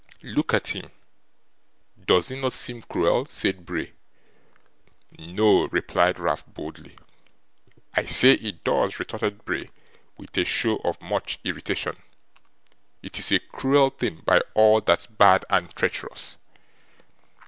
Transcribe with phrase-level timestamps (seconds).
[0.23, 0.89] 'Look at him.
[2.07, 3.93] Does it not seem cruel?' said Bray.
[5.19, 6.95] 'No!' replied Ralph, boldly.
[7.93, 9.69] 'I say it does,' retorted Bray,
[10.17, 11.97] with a show of much irritation.
[13.03, 16.37] 'It is a cruel thing, by all that's bad and treacherous!